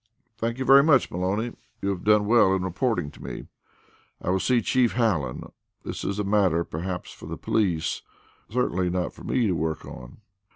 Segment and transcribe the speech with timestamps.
[0.39, 1.55] "Thank you very much, Maloney.
[1.79, 3.45] You have done well in reporting to me.
[4.19, 5.43] I will see Chief Hallen;
[5.85, 8.01] this is a matter, perhaps, for the police,
[8.49, 10.17] certainly not for me, to work on."